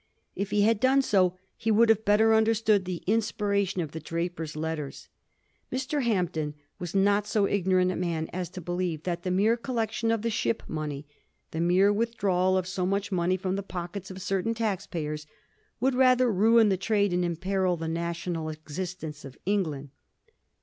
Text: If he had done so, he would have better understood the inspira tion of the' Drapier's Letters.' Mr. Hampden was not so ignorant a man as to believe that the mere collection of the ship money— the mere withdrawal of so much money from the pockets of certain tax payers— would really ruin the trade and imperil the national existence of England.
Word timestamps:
If 0.35 0.49
he 0.49 0.63
had 0.63 0.79
done 0.79 1.03
so, 1.03 1.37
he 1.55 1.69
would 1.69 1.89
have 1.89 2.03
better 2.03 2.33
understood 2.33 2.85
the 2.85 3.03
inspira 3.07 3.67
tion 3.67 3.83
of 3.83 3.91
the' 3.91 3.99
Drapier's 4.09 4.55
Letters.' 4.55 5.09
Mr. 5.71 6.01
Hampden 6.01 6.55
was 6.79 6.95
not 6.95 7.27
so 7.27 7.45
ignorant 7.47 7.91
a 7.91 7.95
man 7.95 8.27
as 8.33 8.49
to 8.49 8.61
believe 8.61 9.03
that 9.03 9.21
the 9.21 9.29
mere 9.29 9.55
collection 9.55 10.09
of 10.09 10.23
the 10.23 10.31
ship 10.31 10.63
money— 10.67 11.05
the 11.51 11.61
mere 11.61 11.93
withdrawal 11.93 12.57
of 12.57 12.65
so 12.67 12.83
much 12.83 13.11
money 13.11 13.37
from 13.37 13.57
the 13.57 13.61
pockets 13.61 14.09
of 14.09 14.19
certain 14.23 14.55
tax 14.55 14.87
payers— 14.87 15.27
would 15.79 15.93
really 15.93 16.25
ruin 16.25 16.69
the 16.69 16.77
trade 16.77 17.13
and 17.13 17.23
imperil 17.23 17.77
the 17.77 17.87
national 17.87 18.49
existence 18.49 19.23
of 19.23 19.37
England. 19.45 19.91